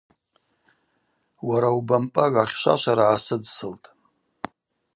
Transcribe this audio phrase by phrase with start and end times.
[1.47, 3.87] Уара убампӏагӏва ахьшвашвара гӏасыдсылтӏ:.